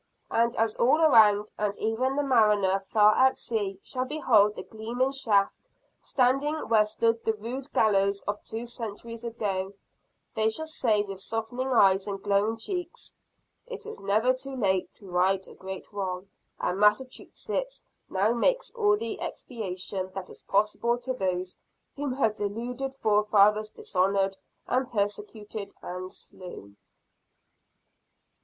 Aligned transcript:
And 0.31 0.55
as 0.55 0.75
all 0.77 0.99
around, 0.99 1.51
and 1.59 1.77
even 1.77 2.15
the 2.15 2.23
mariner 2.23 2.79
far 2.79 3.13
out 3.13 3.33
at 3.33 3.37
sea, 3.37 3.79
shall 3.83 4.05
behold 4.05 4.55
the 4.55 4.63
gleaming 4.63 5.11
shaft, 5.11 5.69
standing 5.99 6.55
where 6.69 6.85
stood 6.87 7.23
the 7.23 7.35
rude 7.35 7.71
gallows 7.71 8.21
of 8.23 8.41
two 8.41 8.65
centuries 8.65 9.23
ago, 9.23 9.73
they 10.33 10.49
shall 10.49 10.65
say 10.65 11.03
with 11.03 11.19
softening 11.21 11.67
eyes 11.67 12.07
and 12.07 12.23
glowing 12.23 12.57
cheeks: 12.57 13.13
"It 13.67 13.85
is 13.85 13.99
never 13.99 14.33
too 14.33 14.55
late 14.55 14.91
to 14.95 15.05
right 15.07 15.45
a 15.45 15.53
great 15.53 15.93
wrong; 15.93 16.29
and 16.59 16.79
Massachusetts 16.79 17.83
now 18.09 18.33
makes 18.33 18.71
all 18.71 18.97
the 18.97 19.19
expiation 19.21 20.09
that 20.15 20.31
is 20.31 20.41
possible 20.41 20.97
to 20.97 21.13
those 21.13 21.59
whom 21.95 22.13
her 22.13 22.31
deluded 22.33 22.95
forefathers 22.95 23.69
dishonored 23.69 24.35
and 24.65 24.89
persecuted 24.89 25.75
and 25.83 26.11
slew!" 26.11 26.73